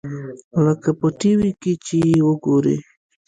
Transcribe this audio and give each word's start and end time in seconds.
لکه 0.65 0.89
په 0.99 1.07
ټي 1.19 1.31
وي 1.39 1.51
کښې 1.61 1.73
چې 1.85 1.97
يې 2.09 2.19
وګورې. 2.27 2.77